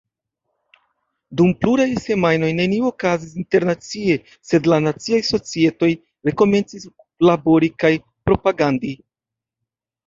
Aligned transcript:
Dum 1.41 1.51
pluraj 1.65 1.85
semajnoj 2.05 2.49
nenio 2.61 2.89
okazis 2.93 3.37
internacie, 3.43 4.17
sed 4.53 4.71
la 4.75 4.81
naciaj 4.89 5.21
societoj 5.31 5.91
rekomencis 6.33 6.91
labori 7.31 7.75
kaj 7.87 7.95
propagandi. 8.31 8.99